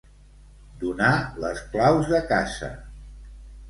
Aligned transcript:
Donar 0.85 1.13
les 1.45 1.63
claus 1.77 2.13
de 2.17 2.27
casa. 2.35 2.75